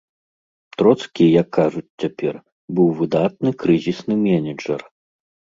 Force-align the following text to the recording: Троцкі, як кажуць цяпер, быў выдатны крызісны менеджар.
Троцкі, 0.81 1.23
як 1.41 1.47
кажуць 1.57 1.95
цяпер, 2.03 2.35
быў 2.79 2.87
выдатны 3.03 3.49
крызісны 3.65 4.21
менеджар. 4.27 4.81